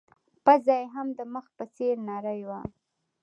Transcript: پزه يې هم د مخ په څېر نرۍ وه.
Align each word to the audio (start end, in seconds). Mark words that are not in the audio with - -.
پزه 0.45 0.75
يې 0.81 0.85
هم 0.93 1.07
د 1.17 1.19
مخ 1.33 1.45
په 1.57 1.65
څېر 1.75 1.95
نرۍ 2.07 2.41
وه. 2.49 2.59